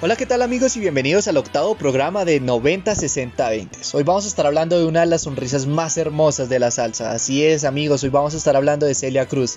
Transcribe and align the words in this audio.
Hola, 0.00 0.14
¿qué 0.14 0.26
tal 0.26 0.42
amigos 0.42 0.76
y 0.76 0.80
bienvenidos 0.80 1.26
al 1.26 1.38
octavo 1.38 1.74
programa 1.74 2.24
de 2.24 2.40
90-60-20? 2.40 3.94
Hoy 3.94 4.04
vamos 4.04 4.26
a 4.26 4.28
estar 4.28 4.46
hablando 4.46 4.78
de 4.78 4.86
una 4.86 5.00
de 5.00 5.06
las 5.06 5.22
sonrisas 5.22 5.66
más 5.66 5.96
hermosas 5.96 6.48
de 6.48 6.60
la 6.60 6.70
salsa. 6.70 7.10
Así 7.10 7.44
es 7.44 7.64
amigos, 7.64 8.04
hoy 8.04 8.10
vamos 8.10 8.32
a 8.32 8.36
estar 8.36 8.54
hablando 8.54 8.86
de 8.86 8.94
Celia 8.94 9.26
Cruz. 9.26 9.56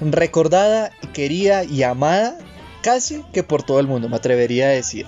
Recordada, 0.00 0.90
querida 1.12 1.62
y 1.62 1.84
amada 1.84 2.36
casi 2.82 3.22
que 3.32 3.44
por 3.44 3.62
todo 3.62 3.78
el 3.78 3.86
mundo, 3.86 4.08
me 4.08 4.16
atrevería 4.16 4.66
a 4.66 4.70
decir. 4.70 5.06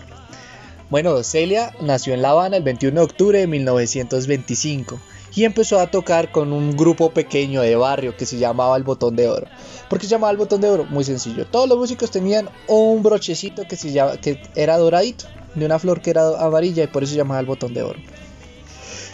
Bueno, 0.91 1.23
Celia 1.23 1.73
nació 1.81 2.15
en 2.15 2.23
La 2.23 2.31
Habana 2.31 2.57
el 2.57 2.65
21 2.65 2.99
de 2.99 3.05
octubre 3.05 3.39
de 3.39 3.47
1925 3.47 4.99
y 5.37 5.45
empezó 5.45 5.79
a 5.79 5.89
tocar 5.89 6.33
con 6.33 6.53
un 6.53 6.77
grupo 6.77 7.11
pequeño 7.11 7.63
de 7.63 7.77
barrio 7.77 8.17
que 8.17 8.27
se 8.27 8.39
llamaba 8.39 8.77
El 8.77 8.83
Botón 8.83 9.15
de 9.15 9.29
Oro. 9.29 9.47
¿Por 9.89 10.01
qué 10.01 10.07
se 10.07 10.11
llamaba 10.11 10.33
El 10.33 10.37
Botón 10.37 10.61
de 10.61 10.69
Oro? 10.69 10.85
Muy 10.87 11.05
sencillo. 11.05 11.47
Todos 11.47 11.69
los 11.69 11.79
músicos 11.79 12.11
tenían 12.11 12.51
un 12.67 13.05
brochecito 13.05 13.69
que, 13.69 13.77
se 13.77 13.93
llama, 13.93 14.17
que 14.17 14.43
era 14.57 14.79
doradito, 14.79 15.27
de 15.55 15.65
una 15.65 15.79
flor 15.79 16.03
que 16.03 16.11
era 16.11 16.45
amarilla 16.45 16.83
y 16.83 16.89
por 16.89 17.05
eso 17.05 17.13
se 17.13 17.19
llamaba 17.19 17.39
El 17.39 17.47
Botón 17.47 17.73
de 17.73 17.85
Oro. 17.85 18.01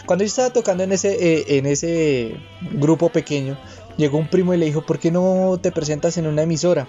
Cuando 0.07 0.23
yo 0.23 0.29
estaba 0.29 0.49
tocando 0.49 0.83
en 0.83 0.93
ese, 0.93 1.13
eh, 1.13 1.57
en 1.59 1.67
ese 1.67 2.37
grupo 2.71 3.09
pequeño, 3.09 3.55
llegó 3.97 4.17
un 4.17 4.29
primo 4.29 4.55
y 4.55 4.57
le 4.57 4.65
dijo, 4.65 4.83
¿por 4.83 4.97
qué 4.97 5.11
no 5.11 5.59
te 5.61 5.71
presentas 5.71 6.17
en 6.17 6.25
una 6.25 6.41
emisora? 6.41 6.87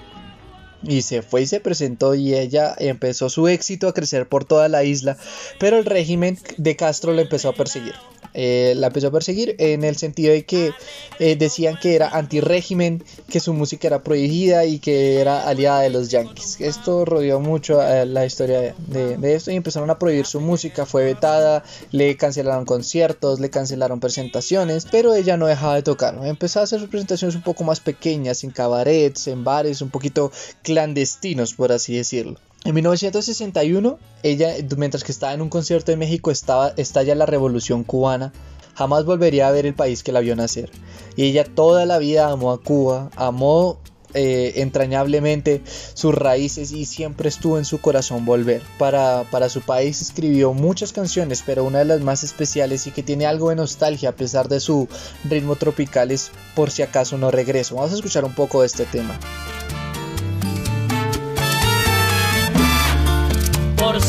Y 0.83 1.03
se 1.03 1.23
fue 1.23 1.43
y 1.43 1.47
se 1.47 1.61
presentó 1.61 2.15
y 2.15 2.34
ella 2.34 2.75
empezó 2.79 3.29
su 3.29 3.48
éxito 3.48 3.89
a 3.89 3.95
crecer 3.95 4.29
por 4.29 4.45
toda 4.45 4.69
la 4.69 4.84
isla, 4.84 5.17
pero 5.59 5.79
el 5.79 5.84
régimen 5.84 6.39
de 6.57 6.77
Castro 6.77 7.12
la 7.12 7.23
empezó 7.23 7.48
a 7.48 7.55
perseguir. 7.55 7.95
Eh, 8.41 8.75
la 8.77 8.86
empezó 8.86 9.08
a 9.08 9.11
perseguir 9.11 9.56
en 9.58 9.83
el 9.83 9.97
sentido 9.97 10.33
de 10.33 10.44
que 10.44 10.70
eh, 11.19 11.34
decían 11.34 11.77
que 11.83 11.97
era 11.97 12.08
anti-régimen, 12.11 13.03
que 13.28 13.41
su 13.41 13.53
música 13.53 13.89
era 13.89 14.05
prohibida 14.05 14.64
y 14.64 14.78
que 14.78 15.20
era 15.20 15.48
aliada 15.48 15.81
de 15.81 15.91
los 15.91 16.08
yanquis. 16.08 16.61
Esto 16.61 17.05
rodeó 17.05 17.41
mucho 17.41 17.81
a 17.81 18.05
la 18.05 18.25
historia 18.25 18.77
de 18.78 19.34
esto 19.34 19.50
y 19.50 19.56
empezaron 19.56 19.91
a 19.91 19.98
prohibir 19.98 20.25
su 20.25 20.41
música, 20.41 20.86
fue 20.86 21.03
vetada, 21.05 21.64
le 21.91 22.16
cancelaron 22.16 22.64
conciertos, 22.64 23.41
le 23.41 23.50
cancelaron 23.50 23.98
presentaciones, 23.98 24.86
pero 24.89 25.16
ella 25.16 25.36
no 25.36 25.48
dejaba 25.48 25.75
de 25.75 25.83
tocar. 25.83 26.16
Empezó 26.25 26.61
a 26.61 26.62
hacer 26.62 26.78
sus 26.78 26.91
presentaciones 26.91 27.34
un 27.34 27.42
poco 27.42 27.64
más 27.64 27.81
pequeñas, 27.81 28.44
en 28.44 28.53
cabarets, 28.53 29.27
en 29.27 29.42
bares, 29.42 29.83
un 29.83 29.91
poquito 29.91 30.31
clandestinos, 30.62 31.55
por 31.55 31.72
así 31.72 31.97
decirlo. 31.97 32.39
En 32.64 32.75
1961, 32.75 33.98
ella, 34.23 34.55
mientras 34.77 35.05
que 35.05 35.12
estaba 35.12 35.33
en 35.33 35.41
un 35.41 35.48
concierto 35.48 35.92
en 35.92 35.98
México, 35.98 36.31
estaba, 36.31 36.73
estalla 36.77 37.15
la 37.15 37.27
revolución 37.27 37.84
cubana. 37.84 38.32
Jamás 38.75 39.05
volvería 39.05 39.49
a 39.49 39.53
ver 39.53 39.66
el 39.66 39.75
país 39.75 40.03
que 40.03 40.12
la 40.12 40.21
vio 40.21 40.37
nacer. 40.37 40.71
Y 41.16 41.25
ella 41.25 41.44
toda 41.44 41.87
la 41.87 41.99
vida 41.99 42.31
amó 42.31 42.53
a 42.53 42.62
Cuba, 42.62 43.10
amó 43.16 43.78
eh, 44.15 44.62
entrañablemente 44.62 45.62
sus 45.93 46.15
raíces 46.15 46.72
y 46.72 46.87
siempre 46.87 47.28
estuvo 47.28 47.59
en 47.59 47.65
su 47.65 47.81
corazón 47.81 48.25
volver. 48.25 48.62
Para, 48.78 49.25
para 49.31 49.49
su 49.49 49.61
país 49.61 50.00
escribió 50.00 50.55
muchas 50.55 50.93
canciones, 50.93 51.43
pero 51.44 51.65
una 51.65 51.81
de 51.81 51.84
las 51.84 52.00
más 52.00 52.25
especiales 52.25 52.87
y 52.87 52.91
que 52.91 53.03
tiene 53.03 53.27
algo 53.27 53.50
de 53.50 53.56
nostalgia 53.56 54.11
a 54.11 54.16
pesar 54.16 54.49
de 54.49 54.61
su 54.61 54.88
ritmo 55.25 55.56
tropical 55.56 56.11
es 56.11 56.31
Por 56.55 56.71
si 56.71 56.82
acaso 56.82 57.19
no 57.19 57.31
regreso. 57.31 57.75
Vamos 57.75 57.93
a 57.93 57.97
escuchar 57.97 58.25
un 58.25 58.34
poco 58.34 58.62
de 58.62 58.69
este 58.69 58.87
tema. 58.87 59.19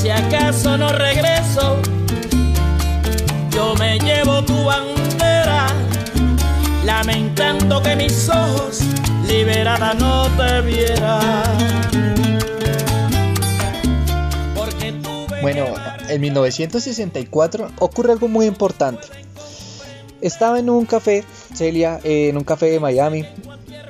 Si 0.10 0.14
acaso 0.14 0.76
no 0.76 0.92
regreso, 0.92 1.78
yo 3.52 3.76
me 3.76 4.00
llevo 4.00 4.44
tu 4.44 4.64
bandera, 4.64 5.68
lamentando 6.84 7.80
que 7.84 7.96
mis 7.96 8.28
ojos 8.28 8.80
liberada 9.28 9.94
no 9.94 10.26
te 10.30 10.62
vieran. 10.62 11.90
Bueno, 15.44 15.66
en 16.08 16.22
1964 16.22 17.70
ocurre 17.78 18.12
algo 18.12 18.28
muy 18.28 18.48
importante. 18.48 19.08
Estaba 20.22 20.58
en 20.58 20.72
un 20.72 20.88
café, 20.88 21.24
Celia, 21.54 22.00
en 22.04 22.36
un 22.36 22.44
café 22.44 22.66
de 22.72 22.80
Miami, 22.80 23.28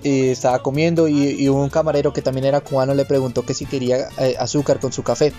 eh, 0.03 0.31
estaba 0.31 0.59
comiendo 0.59 1.07
y, 1.07 1.41
y 1.41 1.47
un 1.47 1.69
camarero 1.69 2.11
que 2.11 2.21
también 2.21 2.43
era 2.43 2.59
cubano 2.59 2.93
le 2.93 3.05
preguntó 3.05 3.45
que 3.45 3.53
si 3.53 3.65
quería 3.65 4.09
eh, 4.17 4.35
azúcar 4.37 4.81
con 4.81 4.91
su 4.91 5.01
café. 5.01 5.31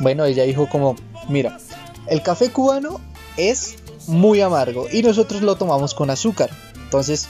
Bueno, 0.00 0.24
ella 0.24 0.44
dijo 0.44 0.68
como, 0.68 0.96
mira, 1.28 1.58
el 2.06 2.22
café 2.22 2.50
cubano 2.50 3.00
es 3.36 3.76
muy 4.06 4.40
amargo 4.40 4.86
y 4.90 5.02
nosotros 5.02 5.42
lo 5.42 5.56
tomamos 5.56 5.94
con 5.94 6.10
azúcar. 6.10 6.50
Entonces 6.84 7.28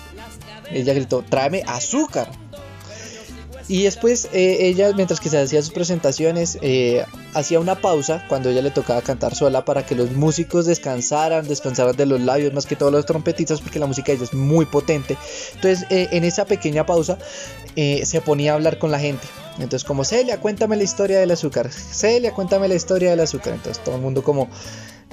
ella 0.71 0.94
gritó, 0.94 1.22
tráeme 1.22 1.62
azúcar. 1.66 2.31
Y 3.69 3.82
después 3.82 4.28
eh, 4.32 4.59
ella, 4.60 4.93
mientras 4.94 5.21
que 5.21 5.28
se 5.28 5.38
hacía 5.38 5.60
sus 5.60 5.72
presentaciones, 5.72 6.59
eh, 6.62 7.04
hacía 7.34 7.59
una 7.59 7.75
pausa 7.75 8.25
cuando 8.28 8.49
ella 8.49 8.62
le 8.62 8.71
tocaba 8.71 9.03
cantar 9.03 9.34
sola 9.34 9.65
para 9.65 9.84
que 9.84 9.94
los 9.94 10.12
músicos 10.12 10.66
descansaran, 10.66 11.47
descansaran 11.49 11.97
de 11.97 12.06
los 12.06 12.21
labios, 12.21 12.53
más 12.53 12.66
que 12.66 12.77
todos 12.77 12.93
los 12.93 13.04
trompetistas, 13.06 13.60
porque 13.60 13.78
la 13.78 13.87
música 13.87 14.12
de 14.12 14.19
ella 14.19 14.25
es 14.25 14.34
muy 14.34 14.66
potente. 14.66 15.16
Entonces, 15.54 15.87
eh, 15.91 16.09
en 16.12 16.25
esa 16.25 16.44
pequeña 16.44 16.87
pausa, 16.87 17.19
eh, 17.75 18.06
se 18.06 18.21
ponía 18.21 18.53
a 18.53 18.54
hablar 18.54 18.78
con 18.78 18.91
la 18.91 18.99
gente. 18.99 19.27
Entonces, 19.54 19.84
como 19.84 20.04
Celia, 20.04 20.38
cuéntame 20.41 20.77
la 20.77 20.84
historia 20.84 21.19
del 21.19 21.31
azúcar. 21.31 21.71
Celia, 21.71 22.33
cuéntame 22.33 22.69
la 22.69 22.75
historia 22.75 23.10
del 23.10 23.21
azúcar. 23.21 23.54
Entonces, 23.54 23.83
todo 23.83 23.97
el 23.97 24.03
mundo 24.03 24.22
como 24.22 24.48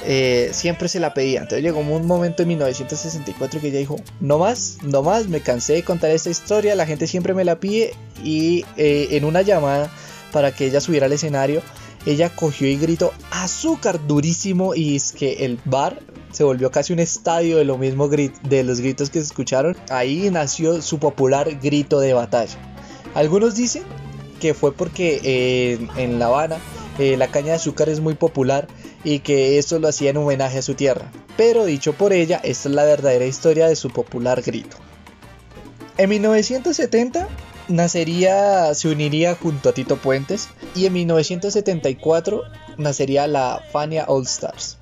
eh, 0.01 0.49
siempre 0.51 0.87
se 0.87 0.99
la 0.99 1.13
pedía. 1.13 1.41
Entonces 1.41 1.63
llegó 1.63 1.79
un 1.79 2.07
momento 2.07 2.41
en 2.43 2.49
1964 2.49 3.61
que 3.61 3.67
ella 3.67 3.79
dijo, 3.79 3.95
no 4.19 4.39
más, 4.39 4.77
no 4.83 5.03
más, 5.03 5.27
me 5.27 5.41
cansé 5.41 5.73
de 5.73 5.83
contar 5.83 6.11
esta 6.11 6.29
historia, 6.29 6.75
la 6.75 6.85
gente 6.85 7.07
siempre 7.07 7.33
me 7.33 7.45
la 7.45 7.59
pide 7.59 7.93
y 8.23 8.65
eh, 8.77 9.09
en 9.11 9.25
una 9.25 9.41
llamada 9.41 9.91
para 10.31 10.51
que 10.51 10.65
ella 10.65 10.81
subiera 10.81 11.05
al 11.05 11.13
escenario, 11.13 11.61
ella 12.05 12.29
cogió 12.35 12.67
y 12.67 12.75
gritó 12.75 13.13
azúcar 13.31 14.05
durísimo 14.07 14.75
y 14.75 14.95
es 14.95 15.13
que 15.13 15.45
el 15.45 15.59
bar 15.63 16.01
se 16.31 16.43
volvió 16.43 16.71
casi 16.71 16.91
un 16.91 16.99
estadio 16.99 17.57
de 17.57 17.63
lo 17.63 17.77
mismo 17.77 18.09
grit 18.09 18.35
de 18.41 18.63
los 18.63 18.81
gritos 18.81 19.09
que 19.11 19.19
se 19.19 19.25
escucharon. 19.25 19.77
Ahí 19.89 20.29
nació 20.31 20.81
su 20.81 20.97
popular 20.97 21.59
grito 21.61 21.99
de 21.99 22.13
batalla. 22.13 22.57
Algunos 23.13 23.55
dicen 23.55 23.83
que 24.41 24.55
fue 24.55 24.73
porque 24.73 25.21
eh, 25.23 25.87
en 25.95 26.17
La 26.17 26.25
Habana 26.25 26.57
la 26.97 27.27
caña 27.27 27.47
de 27.47 27.53
azúcar 27.53 27.89
es 27.89 27.99
muy 27.99 28.13
popular 28.15 28.67
y 29.03 29.19
que 29.19 29.57
esto 29.57 29.79
lo 29.79 29.87
hacía 29.87 30.11
en 30.11 30.17
homenaje 30.17 30.59
a 30.59 30.61
su 30.61 30.75
tierra. 30.75 31.11
Pero 31.37 31.65
dicho 31.65 31.93
por 31.93 32.13
ella, 32.13 32.39
esta 32.43 32.69
es 32.69 32.75
la 32.75 32.83
verdadera 32.83 33.25
historia 33.25 33.67
de 33.67 33.75
su 33.75 33.89
popular 33.89 34.41
grito. 34.41 34.77
En 35.97 36.09
1970 36.09 37.27
nacería, 37.67 38.73
se 38.73 38.89
uniría 38.89 39.35
junto 39.35 39.69
a 39.69 39.73
Tito 39.73 39.97
Puentes 39.97 40.49
y 40.75 40.85
en 40.85 40.93
1974 40.93 42.43
nacería 42.77 43.27
la 43.27 43.61
Fania 43.71 44.05
All 44.07 44.23
Stars. 44.23 44.77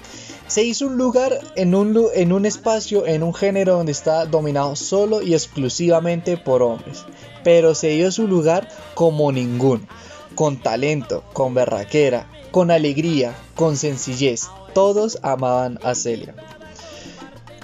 Se 0.48 0.64
hizo 0.64 0.88
un 0.88 0.98
lugar 0.98 1.40
en 1.56 1.76
un, 1.76 2.08
en 2.14 2.34
un 2.34 2.46
espacio, 2.46 3.08
en 3.08 3.24
un 3.24 3.34
género 3.34 3.78
donde 3.78 3.94
está 3.94 4.26
dominado 4.26 4.76
solo 4.76 5.22
y 5.22 5.34
exclusivamente 5.34 6.36
por 6.36 6.62
hombres, 6.62 7.06
pero 7.44 7.74
se 7.74 7.90
dio 7.90 8.12
su 8.12 8.28
lugar 8.28 8.68
como 8.94 9.32
ninguno, 9.32 9.88
con 10.36 10.62
talento, 10.62 11.24
con 11.32 11.54
berraquera, 11.54 12.28
con 12.52 12.72
alegría, 12.72 13.34
con 13.56 13.78
sencillez. 13.78 14.48
Todos 14.74 15.20
amaban 15.22 15.80
a 15.84 15.96
Celia. 15.96 16.36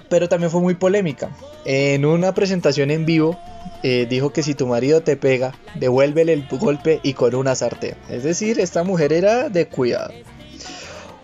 Pero 0.10 0.30
también 0.30 0.52
fue 0.52 0.62
muy 0.62 0.76
polémica. 0.76 1.30
En 1.66 2.06
una 2.06 2.34
presentación 2.34 2.92
en 2.92 3.06
vivo 3.06 3.38
eh, 3.84 4.08
dijo 4.10 4.32
que 4.32 4.44
si 4.44 4.54
tu 4.56 4.68
marido 4.68 5.02
te 5.02 5.18
pega, 5.18 5.54
devuélvele 5.76 6.34
el 6.34 6.48
golpe 6.48 7.00
y 7.04 7.14
con 7.14 7.36
una 7.36 7.56
sartén. 7.56 7.96
Es 8.10 8.24
decir, 8.24 8.60
esta 8.60 8.84
mujer 8.84 9.12
era 9.14 9.50
de 9.50 9.68
cuidado. 9.68 10.14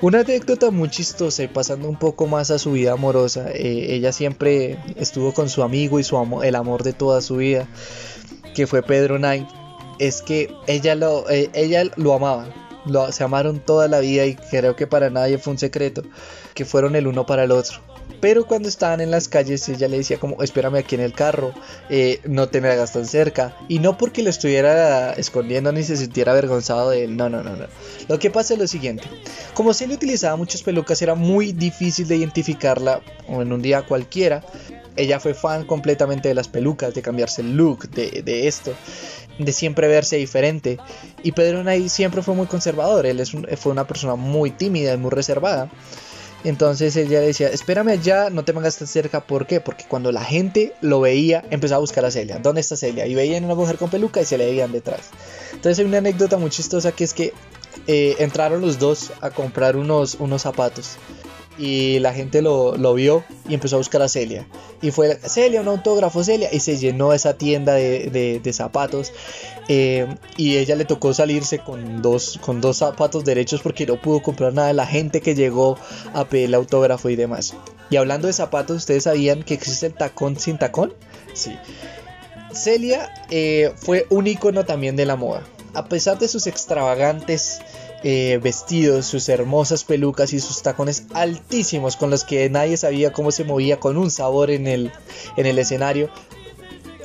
Una 0.02 0.20
anécdota 0.20 0.70
muy 0.70 0.90
chistosa 0.90 1.44
y 1.44 1.48
pasando 1.48 1.88
un 1.88 1.96
poco 1.98 2.28
más 2.28 2.52
a 2.52 2.60
su 2.60 2.74
vida 2.74 2.92
amorosa. 2.92 3.50
eh, 3.54 3.94
ella 3.96 4.12
siempre 4.12 4.78
estuvo 4.98 5.34
con 5.34 5.48
su 5.48 5.64
amigo 5.64 5.98
y 5.98 6.04
su 6.04 6.18
amo- 6.18 6.44
el 6.44 6.56
amor 6.56 6.84
de 6.84 6.92
toda 6.94 7.22
su 7.22 7.38
vida. 7.38 7.68
que 8.54 8.68
fue 8.68 8.84
Pedro 8.84 9.18
Knight, 9.18 9.48
es 9.98 10.22
que 10.22 10.54
ella 10.68 10.94
lo, 10.94 11.28
eh, 11.30 11.50
ella 11.56 11.86
lo 11.96 12.14
amaba. 12.14 12.46
Lo, 12.86 13.12
se 13.12 13.24
amaron 13.24 13.60
toda 13.60 13.88
la 13.88 14.00
vida 14.00 14.26
y 14.26 14.36
creo 14.36 14.76
que 14.76 14.88
para 14.88 15.10
nadie 15.10 15.38
fue 15.38 15.52
un 15.52 15.60
secreto 15.60 16.04
que 16.54 16.66
fueron 16.66 16.96
el 16.96 17.08
uno 17.08 17.26
para 17.26 17.44
el 17.44 17.52
otro. 17.52 17.80
Pero 18.20 18.46
cuando 18.46 18.70
estaban 18.70 19.02
en 19.02 19.12
las 19.12 19.28
calles, 19.28 19.68
ella 19.68 19.88
le 19.88 19.98
decía 19.98 20.18
como, 20.18 20.42
espérame 20.42 20.76
aquí 20.76 20.96
en 20.96 21.02
el 21.02 21.14
carro, 21.14 21.54
eh, 21.90 22.22
no 22.24 22.48
te 22.48 22.62
me 22.62 22.70
hagas 22.70 22.94
tan 22.94 23.06
cerca. 23.06 23.56
Y 23.68 23.80
no 23.80 23.98
porque 23.98 24.24
lo 24.24 24.30
estuviera 24.30 25.12
escondiendo 25.14 25.72
ni 25.74 25.84
se 25.84 25.98
sintiera 25.98 26.32
avergonzado 26.32 26.90
de 26.90 27.04
él, 27.04 27.18
no, 27.18 27.30
no, 27.30 27.44
no, 27.44 27.56
no. 27.56 27.66
Lo 28.08 28.20
que 28.20 28.30
pasa 28.30 28.54
es 28.54 28.60
lo 28.60 28.68
siguiente, 28.68 29.04
como 29.54 29.74
Celia 29.74 29.96
utilizaba 29.96 30.38
muchas 30.38 30.64
pelucas, 30.64 31.02
era 31.02 31.16
muy 31.16 31.52
difícil 31.52 32.08
de 32.08 32.16
identificarla 32.16 33.02
en 33.28 33.52
un 33.52 33.62
día 33.62 33.82
cualquiera. 33.82 34.42
Ella 34.96 35.20
fue 35.20 35.34
fan 35.34 35.66
completamente 35.66 36.30
de 36.30 36.36
las 36.36 36.48
pelucas, 36.48 36.94
de 36.94 37.02
cambiarse 37.02 37.42
el 37.42 37.58
look, 37.58 37.90
de, 37.90 38.22
de 38.22 38.48
esto 38.48 38.74
de 39.38 39.52
siempre 39.52 39.88
verse 39.88 40.18
diferente. 40.18 40.78
Y 41.24 41.32
Pedro 41.32 41.64
Nay 41.64 41.90
siempre 41.90 42.22
fue 42.22 42.36
muy 42.36 42.48
conservador, 42.48 43.06
él 43.06 43.20
es 43.20 43.32
fue 43.32 43.72
una 43.72 43.88
persona 43.88 44.16
muy 44.16 44.52
tímida 44.52 44.94
y 44.94 44.98
muy 44.98 45.12
reservada. 45.12 45.70
Entonces 46.44 46.96
ella 46.98 47.22
decía, 47.22 47.48
espérame 47.48 47.90
allá, 47.90 48.30
no 48.30 48.44
te 48.44 48.52
mangas 48.52 48.78
tan 48.78 48.88
cerca. 48.88 49.22
¿Por 49.22 49.48
qué? 49.48 49.62
Porque 49.62 49.86
cuando 49.88 50.12
la 50.12 50.24
gente 50.24 50.74
lo 50.82 51.00
veía, 51.00 51.44
empezaba 51.50 51.78
a 51.78 51.80
buscar 51.80 52.04
a 52.04 52.12
Celia. 52.12 52.38
¿Dónde 52.40 52.60
está 52.60 52.76
Celia? 52.76 53.08
Y 53.08 53.16
veían 53.16 53.46
una 53.46 53.56
mujer 53.56 53.78
con 53.78 53.90
peluca 53.90 54.22
y 54.22 54.26
se 54.26 54.38
le 54.38 54.46
veían 54.46 54.74
detrás. 54.74 55.12
Entonces 55.54 55.80
hay 55.80 55.86
una 55.86 56.00
anécdota 56.00 56.38
muy 56.38 56.50
chistosa 56.50 56.92
que 56.92 57.06
es 57.06 57.14
que 57.14 57.34
eh, 57.88 58.16
entraron 58.20 58.62
los 58.62 58.78
dos 58.78 59.14
a 59.22 59.30
comprar 59.30 59.78
unos, 59.78 60.16
unos 60.16 60.42
zapatos 60.42 60.98
y 61.58 62.00
la 62.00 62.14
gente 62.14 62.42
lo, 62.42 62.94
vio 62.94 63.24
y 63.48 63.54
empezó 63.54 63.76
a 63.76 63.78
buscar 63.78 64.02
a 64.02 64.10
Celia. 64.10 64.48
Y 64.82 64.92
fue 64.92 65.20
Celia, 65.24 65.62
un 65.62 65.68
autógrafo, 65.68 66.24
Celia, 66.24 66.50
y 66.52 66.60
se 66.60 66.78
llenó 66.78 67.14
esa 67.14 67.38
tienda 67.38 67.74
de, 67.74 68.52
zapatos. 68.54 69.12
Eh, 69.68 70.08
y 70.36 70.58
ella 70.58 70.76
le 70.76 70.86
tocó 70.86 71.14
salirse 71.14 71.60
con 71.60 72.02
dos, 72.02 72.40
con 72.42 72.60
dos 72.60 72.78
zapatos 72.78 73.24
derechos 73.24 73.62
porque 73.62 73.86
no 73.86 74.02
pudo 74.02 74.22
comprar 74.22 74.54
nada 74.54 74.68
de 74.70 74.74
la 74.74 74.86
gente 74.86 75.22
que 75.22 75.36
llegó 75.36 75.78
a 76.14 76.26
pedir 76.26 76.54
autógrafo 76.54 77.10
y 77.10 77.16
demás. 77.16 77.54
Y 77.90 77.98
hablando 77.98 78.28
de 78.28 78.34
zapatos, 78.34 78.78
¿ustedes 78.78 79.04
sabían 79.04 79.44
que 79.44 79.54
existe 79.54 79.86
el 79.86 79.94
tacón 79.94 80.40
sin 80.40 80.58
tacón? 80.58 80.94
Sí. 81.34 81.56
Celia 82.52 83.14
eh, 83.30 83.74
fue 83.76 84.06
un 84.10 84.28
icono 84.28 84.66
también 84.66 84.96
de 84.96 85.06
la 85.06 85.16
moda. 85.16 85.44
A 85.74 85.86
pesar 85.86 86.20
de 86.20 86.28
sus 86.28 86.46
extravagantes 86.46 87.60
eh, 88.04 88.40
vestidos, 88.44 89.06
sus 89.06 89.30
hermosas 89.30 89.86
pelucas 89.86 90.34
y 90.34 90.40
sus 90.40 90.62
tacones 90.62 91.06
altísimos 91.14 91.96
con 91.96 92.10
los 92.10 92.26
que 92.26 92.50
nadie 92.50 92.76
sabía 92.76 93.14
cómo 93.14 93.32
se 93.32 93.46
movía 93.46 93.80
con 93.80 93.98
un 93.98 94.12
sabor 94.12 94.52
en 94.52 94.68
el, 94.68 94.92
en 95.38 95.46
el 95.46 95.58
escenario. 95.58 96.10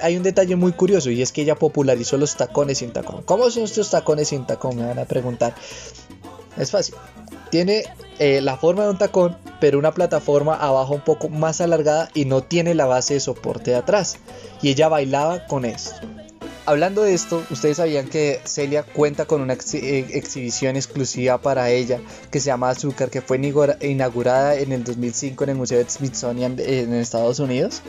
Hay 0.01 0.17
un 0.17 0.25
detalle 0.25 0.57
muy 0.57 0.73
curioso 0.73 1.11
y 1.11 1.23
es 1.23 1.31
que 1.31 1.43
ella 1.43 1.55
popularizó 1.55 2.17
los 2.17 2.37
tacones 2.37 2.79
sin 2.79 2.93
tacón. 2.93 3.23
¿Cómo 3.25 3.49
son 3.51 3.65
estos 3.65 3.91
tacones 3.91 4.29
sin 4.29 4.47
tacón? 4.47 4.77
Me 4.77 4.87
van 4.87 4.99
a 4.99 5.05
preguntar. 5.05 5.55
Es 6.57 6.73
fácil. 6.73 6.97
Tiene 7.51 7.85
eh, 8.19 8.41
la 8.41 8.57
forma 8.57 8.83
de 8.83 8.91
un 8.91 8.99
tacón, 8.99 9.37
pero 9.61 9.79
una 9.79 9.93
plataforma 9.93 10.55
abajo 10.55 10.95
un 10.95 11.01
poco 11.01 11.29
más 11.29 11.61
alargada 11.61 12.11
y 12.13 12.25
no 12.25 12.43
tiene 12.43 12.75
la 12.75 12.87
base 12.87 13.15
de 13.15 13.21
soporte 13.21 13.71
de 13.71 13.77
atrás. 13.77 14.17
Y 14.63 14.71
ella 14.71 14.89
bailaba 14.89 15.47
con 15.47 15.65
esto 15.65 15.95
hablando 16.69 17.03
de 17.03 17.15
esto, 17.15 17.43
ustedes 17.51 17.79
sabían 17.79 18.09
que 18.09 18.41
Celia 18.45 18.83
cuenta 18.83 19.25
con 19.25 19.41
una 19.41 19.55
eh, 19.55 20.07
exhibición 20.13 20.77
exclusiva 20.77 21.39
para 21.39 21.71
ella 21.71 21.99
que 22.31 22.41
se 22.41 22.47
llama 22.47 22.69
Azúcar, 22.69 23.09
que 23.09 23.23
fue 23.23 23.41
inaugurada 23.81 24.55
en 24.55 24.73
el 24.73 24.85
2005 24.85 25.45
en 25.45 25.51
el 25.51 25.57
Museo 25.57 25.79
de 25.79 25.89
Smithsonian 25.89 26.57
en 26.59 26.93
Estados 26.93 27.39
Unidos. 27.39 27.81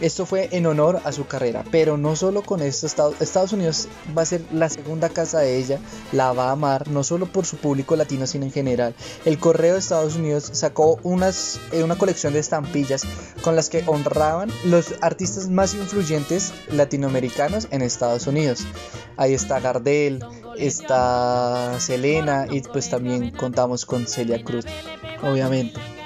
Esto 0.00 0.26
fue 0.26 0.48
en 0.52 0.66
honor 0.66 1.00
a 1.04 1.10
su 1.10 1.26
carrera, 1.26 1.64
pero 1.72 1.96
no 1.96 2.14
solo 2.14 2.42
con 2.42 2.62
esto, 2.62 2.86
Estados 2.86 3.52
Unidos 3.52 3.88
va 4.16 4.22
a 4.22 4.26
ser 4.26 4.42
la 4.52 4.68
segunda 4.68 5.08
casa 5.08 5.40
de 5.40 5.56
ella, 5.58 5.80
la 6.12 6.32
va 6.32 6.48
a 6.48 6.52
amar, 6.52 6.88
no 6.88 7.02
solo 7.02 7.26
por 7.26 7.44
su 7.46 7.56
público 7.56 7.96
latino, 7.96 8.24
sino 8.26 8.44
en 8.44 8.52
general. 8.52 8.94
El 9.24 9.40
Correo 9.40 9.72
de 9.72 9.80
Estados 9.80 10.14
Unidos 10.14 10.50
sacó 10.52 11.00
unas, 11.02 11.58
eh, 11.72 11.82
una 11.82 11.98
colección 11.98 12.32
de 12.32 12.38
estampillas 12.38 13.02
con 13.42 13.56
las 13.56 13.68
que 13.68 13.82
honraban 13.86 14.50
los 14.64 14.94
artistas 15.00 15.48
más 15.48 15.74
influyentes 15.74 16.52
latinoamericanos 16.70 17.66
en 17.72 17.82
Estados 17.82 18.28
Unidos. 18.28 18.60
Ahí 19.16 19.34
está 19.34 19.58
Gardel, 19.58 20.24
está 20.56 21.74
Selena 21.80 22.46
y 22.48 22.60
pues 22.60 22.88
también 22.88 23.32
contamos 23.32 23.84
con 23.84 24.06
Celia 24.06 24.44
Cruz, 24.44 24.64
obviamente. 25.24 25.97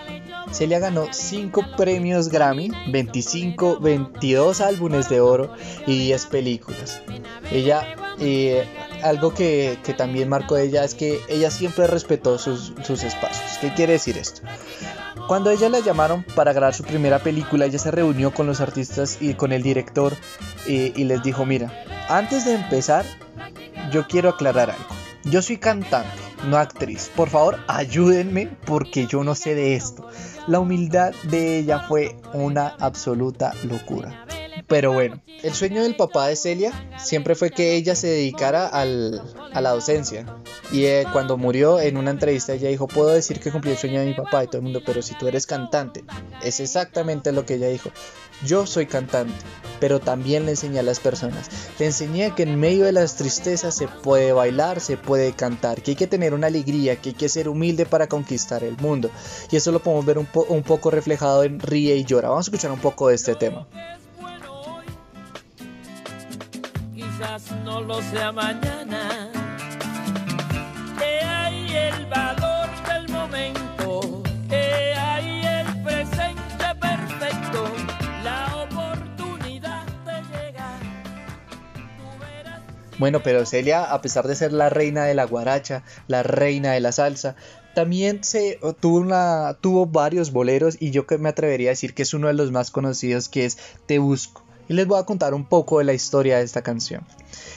Celia 0.52 0.78
ganó 0.78 1.06
5 1.10 1.64
premios 1.76 2.28
Grammy, 2.28 2.70
25, 2.88 3.80
22 3.80 4.60
álbumes 4.60 5.08
de 5.08 5.20
oro 5.20 5.54
y 5.86 5.98
10 5.98 6.26
películas. 6.26 7.02
Ella, 7.50 7.96
eh, 8.20 8.64
algo 9.02 9.32
que, 9.32 9.78
también 9.96 10.28
marcó 10.28 10.56
ella 10.56 10.84
es 10.84 10.94
que 10.94 11.20
ella 11.28 11.50
siempre 11.50 11.86
respetó 11.86 12.38
sus, 12.38 12.70
espacios. 12.88 13.58
¿Qué 13.60 13.72
quiere 13.74 13.94
decir 13.94 14.18
esto? 14.18 14.42
Cuando 15.26 15.50
ella 15.50 15.68
la 15.68 15.80
llamaron 15.80 16.24
para 16.34 16.52
grabar 16.52 16.74
su 16.74 16.84
primera 16.84 17.18
película, 17.18 17.64
ella 17.64 17.78
se 17.78 17.90
reunió 17.90 18.34
con 18.34 18.46
los 18.46 18.60
artistas 18.60 19.18
y 19.20 19.34
con 19.34 19.52
el 19.52 19.62
director 19.62 20.14
eh, 20.66 20.92
y 20.94 21.04
les 21.04 21.22
dijo, 21.22 21.46
mira, 21.46 21.72
antes 22.08 22.44
de 22.44 22.54
empezar, 22.54 23.06
yo 23.90 24.06
quiero 24.06 24.30
aclarar 24.30 24.70
algo. 24.70 25.02
Yo 25.24 25.40
soy 25.40 25.56
cantante, 25.56 26.10
no 26.48 26.56
actriz. 26.58 27.10
Por 27.14 27.28
favor, 27.28 27.58
ayúdenme 27.68 28.48
porque 28.66 29.06
yo 29.06 29.22
no 29.22 29.34
sé 29.34 29.54
de 29.54 29.76
esto. 29.76 30.06
La 30.48 30.58
humildad 30.58 31.14
de 31.24 31.58
ella 31.58 31.80
fue 31.80 32.16
una 32.32 32.68
absoluta 32.80 33.52
locura. 33.64 34.26
Pero 34.66 34.92
bueno, 34.92 35.22
el 35.42 35.52
sueño 35.54 35.82
del 35.82 35.96
papá 35.96 36.26
de 36.26 36.36
Celia 36.36 36.72
siempre 36.98 37.34
fue 37.34 37.50
que 37.50 37.74
ella 37.74 37.94
se 37.94 38.08
dedicara 38.08 38.66
a 38.66 38.84
la 38.84 39.70
docencia. 39.70 40.24
Y 40.72 40.86
eh, 40.86 41.06
cuando 41.12 41.36
murió 41.36 41.78
en 41.78 41.96
una 41.96 42.10
entrevista 42.10 42.54
ella 42.54 42.70
dijo, 42.70 42.88
puedo 42.88 43.08
decir 43.08 43.38
que 43.38 43.52
cumplí 43.52 43.72
el 43.72 43.76
sueño 43.76 44.00
de 44.00 44.06
mi 44.06 44.14
papá 44.14 44.42
y 44.42 44.46
todo 44.46 44.58
el 44.58 44.62
mundo, 44.64 44.80
pero 44.84 45.02
si 45.02 45.14
tú 45.14 45.28
eres 45.28 45.46
cantante, 45.46 46.04
es 46.42 46.58
exactamente 46.60 47.32
lo 47.32 47.44
que 47.44 47.54
ella 47.54 47.68
dijo. 47.68 47.90
Yo 48.44 48.66
soy 48.66 48.86
cantante, 48.86 49.34
pero 49.82 49.98
también 49.98 50.44
le 50.44 50.52
enseñé 50.52 50.78
a 50.78 50.84
las 50.84 51.00
personas. 51.00 51.50
Le 51.80 51.86
enseñé 51.86 52.32
que 52.36 52.44
en 52.44 52.54
medio 52.60 52.84
de 52.84 52.92
las 52.92 53.16
tristezas 53.16 53.74
se 53.74 53.88
puede 53.88 54.32
bailar, 54.32 54.78
se 54.78 54.96
puede 54.96 55.32
cantar, 55.32 55.82
que 55.82 55.90
hay 55.90 55.96
que 55.96 56.06
tener 56.06 56.34
una 56.34 56.46
alegría, 56.46 56.94
que 56.94 57.08
hay 57.08 57.14
que 57.16 57.28
ser 57.28 57.48
humilde 57.48 57.84
para 57.84 58.06
conquistar 58.06 58.62
el 58.62 58.76
mundo. 58.76 59.10
Y 59.50 59.56
eso 59.56 59.72
lo 59.72 59.80
podemos 59.80 60.06
ver 60.06 60.18
un, 60.18 60.62
poco 60.62 60.92
reflejado 60.92 61.42
en 61.42 61.58
Ríe 61.58 61.96
y 61.96 62.04
Llora. 62.04 62.28
Vamos 62.28 62.46
a 62.46 62.50
escuchar 62.50 62.70
un 62.70 62.78
poco 62.78 63.08
de 63.08 63.16
este 63.16 63.34
tema. 63.34 63.66
no 67.64 67.80
lo 67.80 68.00
sea 68.02 68.30
mañana. 68.30 69.21
Bueno, 83.02 83.20
pero 83.20 83.44
Celia, 83.46 83.82
a 83.82 84.00
pesar 84.00 84.28
de 84.28 84.36
ser 84.36 84.52
la 84.52 84.68
reina 84.68 85.04
de 85.04 85.14
la 85.14 85.24
guaracha, 85.24 85.82
la 86.06 86.22
reina 86.22 86.70
de 86.70 86.78
la 86.78 86.92
salsa, 86.92 87.34
también 87.74 88.22
se 88.22 88.60
tuvo, 88.78 89.04
tuvo 89.60 89.86
varios 89.86 90.30
boleros 90.30 90.76
y 90.78 90.92
yo 90.92 91.04
que 91.04 91.18
me 91.18 91.28
atrevería 91.28 91.70
a 91.70 91.74
decir 91.74 91.94
que 91.94 92.02
es 92.02 92.14
uno 92.14 92.28
de 92.28 92.34
los 92.34 92.52
más 92.52 92.70
conocidos 92.70 93.28
que 93.28 93.44
es 93.44 93.58
Te 93.86 93.98
Busco 93.98 94.44
y 94.68 94.74
les 94.74 94.86
voy 94.86 95.00
a 95.00 95.04
contar 95.04 95.34
un 95.34 95.44
poco 95.44 95.80
de 95.80 95.84
la 95.84 95.94
historia 95.94 96.38
de 96.38 96.44
esta 96.44 96.62
canción. 96.62 97.04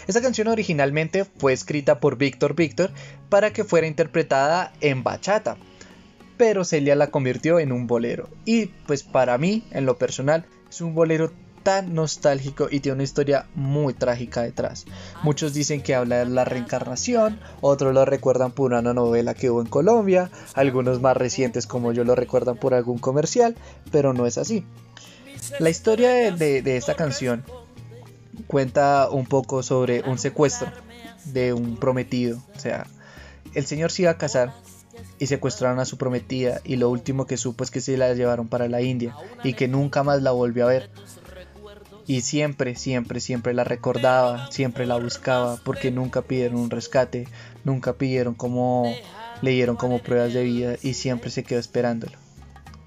Esta 0.08 0.20
canción 0.20 0.48
originalmente 0.48 1.25
fue 1.25 1.54
escrita 1.54 2.00
por 2.00 2.18
Víctor 2.18 2.56
Víctor 2.56 2.90
para 3.30 3.54
que 3.54 3.64
fuera 3.64 3.86
interpretada 3.86 4.74
en 4.82 5.04
bachata, 5.04 5.58
pero 6.38 6.66
Celia 6.66 6.96
la 6.96 7.12
convirtió 7.12 7.60
en 7.60 7.72
un 7.72 7.86
bolero. 7.86 8.30
Y 8.46 8.66
pues 8.88 9.04
para 9.04 9.38
mí, 9.38 9.64
en 9.70 9.86
lo 9.86 10.00
personal, 10.00 10.48
es 10.72 10.82
un 10.82 10.96
bolero 10.96 11.32
tan 11.66 11.96
nostálgico 11.96 12.68
y 12.70 12.80
tiene 12.80 12.94
una 12.94 13.04
historia 13.04 13.48
muy 13.56 13.96
trágica 13.96 14.44
detrás. 14.44 14.86
Muchos 15.24 15.52
dicen 15.52 15.82
que 15.82 15.96
habla 15.96 16.18
de 16.18 16.26
la 16.28 16.46
reencarnación, 16.46 17.40
otros 17.60 17.92
lo 17.92 18.06
recuerdan 18.06 18.52
por 18.52 18.72
una 18.72 18.94
novela 18.94 19.34
que 19.34 19.50
hubo 19.50 19.62
en 19.62 19.68
Colombia, 19.68 20.30
algunos 20.54 21.02
más 21.02 21.18
recientes 21.18 21.66
como 21.66 21.92
yo 21.92 22.04
lo 22.04 22.14
recuerdan 22.14 22.58
por 22.58 22.76
algún 22.76 23.00
comercial, 23.00 23.56
pero 23.92 24.14
no 24.14 24.28
es 24.28 24.38
así. 24.38 24.64
La 25.58 25.72
historia 25.72 26.32
de, 26.32 26.78
esta 26.78 26.94
canción 26.94 27.44
cuenta 28.46 29.10
un 29.10 29.26
poco 29.26 29.64
sobre 29.64 30.04
un 30.08 30.20
secuestro 30.20 30.72
de 31.26 31.52
un 31.54 31.78
prometido. 31.78 32.44
O 32.56 32.60
sea, 32.60 32.86
el 33.56 33.66
señor 33.66 33.92
se 33.92 34.04
iba 34.04 34.12
a 34.12 34.20
casar 34.20 34.54
y 35.18 35.26
secuestraron 35.26 35.80
a 35.80 35.86
su 35.86 35.98
prometida 35.98 36.62
y 36.64 36.76
lo 36.76 36.92
último 36.92 37.26
que 37.26 37.38
supo 37.38 37.64
es 37.64 37.72
que 37.72 37.82
se 37.82 37.98
la 37.98 38.14
llevaron 38.14 38.48
para 38.48 38.68
la 38.68 38.84
India 38.84 39.16
y 39.44 39.54
que 39.54 39.68
nunca 39.68 40.04
más 40.04 40.22
la 40.22 40.30
volvió 40.30 40.66
a 40.66 40.70
ver. 40.70 40.92
Y 42.08 42.22
siempre, 42.22 42.76
siempre, 42.76 43.20
siempre 43.20 43.54
la 43.54 43.64
recordaba, 43.64 44.52
siempre 44.52 44.86
la 44.86 44.98
buscaba 44.98 45.58
porque 45.64 45.90
nunca 45.90 46.22
pidieron 46.22 46.60
un 46.60 46.70
rescate, 46.70 47.28
nunca 47.64 47.94
pidieron 47.94 48.36
como, 48.36 48.94
le 49.42 49.52
dieron 49.52 49.76
como 49.76 50.00
pruebas 50.00 50.34
de 50.34 50.44
vida 50.44 50.76
y 50.84 50.94
siempre 50.94 51.32
se 51.32 51.44
quedó 51.44 51.60
esperándolo. 51.60 52.18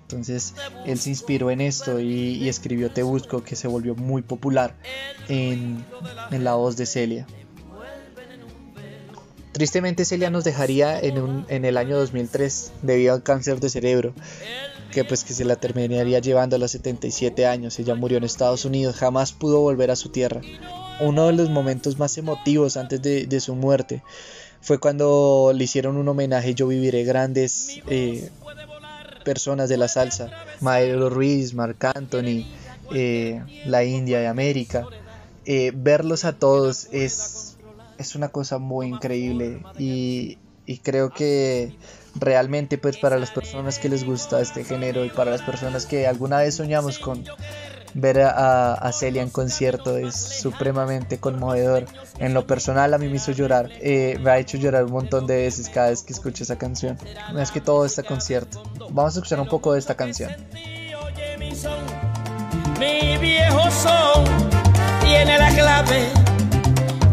Entonces 0.02 0.54
él 0.86 0.98
se 0.98 1.10
inspiró 1.10 1.50
en 1.50 1.60
esto 1.60 2.00
y, 2.00 2.48
escribió 2.48 2.90
Te 2.90 3.02
Busco, 3.02 3.42
que 3.42 3.56
se 3.56 3.68
volvió 3.68 3.94
muy 3.94 4.22
popular 4.22 4.74
en, 5.28 5.84
la 6.30 6.54
voz 6.54 6.76
de 6.76 6.86
Celia. 6.86 7.26
Tristemente 9.52 10.04
Celia 10.04 10.30
nos 10.30 10.44
dejaría 10.44 10.98
en, 10.98 11.44
en 11.48 11.64
el 11.64 11.76
año 11.76 11.98
2003 11.98 12.72
debido 12.82 13.14
al 13.14 13.24
cáncer 13.24 13.58
de 13.58 13.68
cerebro 13.68 14.14
que 14.92 15.04
pues 15.04 15.24
que 15.24 15.34
se 15.34 15.44
la 15.44 15.56
terminaría 15.56 16.18
llevando 16.18 16.56
a 16.56 16.58
los 16.58 16.70
77 16.72 17.46
años. 17.46 17.78
Ella 17.78 17.94
murió 17.94 18.18
en 18.18 18.24
Estados 18.24 18.64
Unidos, 18.64 18.96
jamás 18.96 19.32
pudo 19.32 19.60
volver 19.60 19.90
a 19.90 19.96
su 19.96 20.08
tierra. 20.08 20.40
Uno 21.00 21.26
de 21.26 21.32
los 21.32 21.50
momentos 21.50 21.98
más 21.98 22.16
emotivos 22.18 22.76
antes 22.76 23.00
de, 23.02 23.40
su 23.40 23.54
muerte 23.54 24.02
fue 24.60 24.78
cuando 24.78 25.52
le 25.54 25.64
hicieron 25.64 25.96
un 25.96 26.08
homenaje 26.08 26.54
Yo 26.54 26.66
Viviré 26.66 27.04
Grandes 27.04 27.80
eh, 27.86 28.30
personas 29.24 29.68
de 29.68 29.76
la 29.76 29.88
salsa, 29.88 30.30
Maelo 30.60 31.10
Ruiz, 31.10 31.54
Marc 31.54 31.84
Anthony, 31.84 32.46
eh, 32.92 33.42
la 33.66 33.84
India 33.84 34.18
de 34.18 34.26
América. 34.26 34.86
Eh, 35.44 35.72
verlos 35.74 36.24
a 36.24 36.32
todos 36.32 36.88
es, 36.92 37.56
es 37.98 38.14
una 38.14 38.28
cosa 38.28 38.58
muy 38.58 38.88
increíble 38.88 39.62
y, 39.78 40.38
y 40.66 40.78
creo 40.78 41.10
que 41.10 41.72
realmente 42.20 42.78
pues 42.78 42.96
para 42.96 43.18
las 43.18 43.30
personas 43.30 43.78
que 43.78 43.88
les 43.88 44.04
gusta 44.04 44.40
este 44.40 44.64
género 44.64 45.04
y 45.04 45.10
para 45.10 45.30
las 45.30 45.42
personas 45.42 45.86
que 45.86 46.06
alguna 46.06 46.38
vez 46.38 46.56
soñamos 46.56 46.98
con 46.98 47.24
ver 47.94 48.20
a, 48.20 48.90
Celia 48.92 49.22
en 49.22 49.30
concierto 49.30 49.96
es 49.96 50.14
supremamente 50.14 51.18
conmovedor. 51.18 51.86
En 52.18 52.34
lo 52.34 52.46
personal 52.46 52.94
a 52.94 52.98
mí 52.98 53.08
me 53.08 53.16
hizo 53.16 53.32
llorar, 53.32 53.70
eh, 53.80 54.18
me 54.20 54.30
ha 54.30 54.38
hecho 54.38 54.58
llorar 54.58 54.84
un 54.84 54.92
montón 54.92 55.26
de 55.26 55.36
veces 55.36 55.68
cada 55.68 55.90
vez 55.90 56.02
que 56.02 56.12
escucho 56.12 56.42
esa 56.42 56.56
canción. 56.56 56.98
No 57.32 57.40
es 57.40 57.50
que 57.50 57.60
todo 57.60 57.84
este 57.84 58.02
concierto. 58.02 58.62
Vamos 58.90 59.16
a 59.16 59.18
escuchar 59.18 59.40
un 59.40 59.48
poco 59.48 59.72
de 59.72 59.78
esta 59.78 59.94
canción. 59.94 60.32
Mi 62.78 63.16
viejo 63.18 63.70
son 63.70 64.24
tiene 65.02 65.38
la 65.38 65.50
clave 65.50 66.08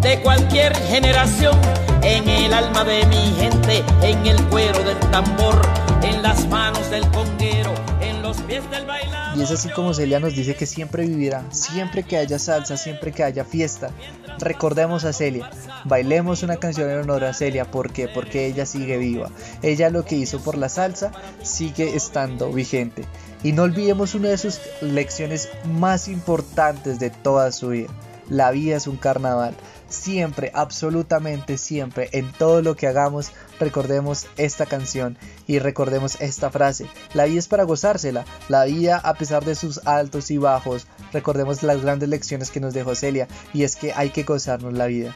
de 0.02 0.22
cualquier 0.22 0.76
generación 0.76 1.85
en 2.06 2.30
el 2.30 2.54
alma 2.54 2.84
de 2.84 3.04
mi 3.08 3.34
gente, 3.34 3.84
en 4.04 4.28
el 4.28 4.40
cuero 4.46 4.84
del 4.84 5.00
tambor, 5.10 5.60
en 6.04 6.22
las 6.22 6.48
manos 6.48 6.92
del 6.92 7.10
conguero, 7.10 7.74
en 8.00 8.22
los 8.22 8.38
pies 8.42 8.70
del 8.70 8.86
bailador. 8.86 9.36
Y 9.36 9.42
es 9.42 9.50
así 9.50 9.70
como 9.70 9.92
Celia 9.92 10.20
nos 10.20 10.36
dice 10.36 10.56
que 10.56 10.68
siempre 10.68 11.08
vivirá, 11.08 11.44
siempre 11.52 12.04
que 12.04 12.18
haya 12.18 12.38
salsa, 12.38 12.78
siempre 12.78 13.12
que 13.12 13.24
haya 13.24 13.44
fiesta. 13.44 13.90
Recordemos 14.38 15.04
a 15.04 15.14
Celia, 15.14 15.50
bailemos 15.86 16.44
una 16.44 16.58
canción 16.58 16.92
en 16.92 17.00
honor 17.00 17.24
a 17.24 17.34
Celia, 17.34 17.66
¿por 17.66 17.92
qué? 17.92 18.08
Porque 18.08 18.46
ella 18.46 18.68
sigue 18.68 18.98
viva. 19.00 19.32
Ella 19.64 19.90
lo 19.90 20.06
que 20.06 20.16
hizo 20.16 20.40
por 20.40 20.60
la 20.60 20.70
salsa 20.70 21.12
sigue 21.42 21.96
estando 21.96 22.52
vigente. 22.52 23.04
Y 23.42 23.52
no 23.52 23.64
olvidemos 23.64 24.14
una 24.14 24.30
de 24.30 24.38
sus 24.38 24.60
lecciones 24.82 25.50
más 25.66 26.08
importantes 26.08 27.00
de 27.00 27.10
toda 27.10 27.52
su 27.52 27.70
vida. 27.70 27.90
La 28.30 28.52
vida 28.52 28.78
es 28.78 28.88
un 28.88 28.98
carnaval 28.98 29.56
siempre, 29.90 30.52
absolutamente 30.54 31.58
siempre, 31.58 32.10
en 32.12 32.32
todo 32.32 32.62
lo 32.62 32.76
que 32.76 32.88
hagamos, 32.88 33.32
recordemos 33.60 34.28
esta 34.38 34.66
canción 34.66 35.18
y 35.48 35.60
recordemos 35.60 36.20
esta 36.22 36.50
frase. 36.50 36.88
La 37.14 37.26
vida 37.26 37.40
es 37.40 37.48
para 37.48 37.64
gozársela, 37.64 38.26
la 38.50 38.66
vida 38.66 38.98
a 38.98 39.14
pesar 39.16 39.46
de 39.46 39.56
sus 39.56 39.86
altos 39.86 40.32
y 40.32 40.38
bajos, 40.38 40.88
recordemos 41.14 41.64
las 41.64 41.82
grandes 41.82 42.10
lecciones 42.10 42.52
que 42.52 42.60
nos 42.60 42.74
dejó 42.74 42.96
Celia 42.96 43.28
y 43.54 43.64
es 43.64 43.76
que 43.76 43.94
hay 43.94 44.10
que 44.10 44.24
gozarnos 44.24 44.74
la 44.74 44.88
vida. 44.88 45.16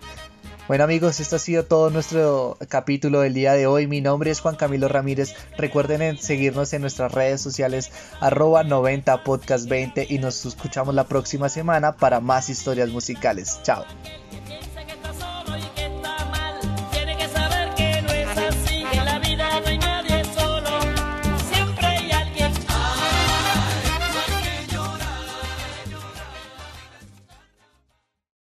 Bueno 0.70 0.84
amigos, 0.84 1.20
esto 1.20 1.38
ha 1.38 1.40
sido 1.40 1.66
todo 1.66 1.90
nuestro 1.90 2.56
capítulo 2.68 3.22
del 3.22 3.34
día 3.34 3.54
de 3.54 3.66
hoy. 3.66 3.88
Mi 3.88 4.02
nombre 4.02 4.30
es 4.30 4.40
Juan 4.40 4.56
Camilo 4.56 4.88
Ramírez. 4.88 5.34
Recuerden 5.58 6.20
seguirnos 6.20 6.72
en 6.74 6.82
nuestras 6.82 7.12
redes 7.12 7.42
sociales 7.42 7.92
arroba 8.20 8.64
90 8.64 9.24
podcast 9.24 9.68
20 9.68 10.06
y 10.08 10.20
nos 10.20 10.46
escuchamos 10.46 10.94
la 10.94 11.06
próxima 11.06 11.50
semana 11.50 11.96
para 11.96 12.20
más 12.20 12.52
historias 12.52 12.90
musicales. 12.90 13.60
Chao. 13.64 13.84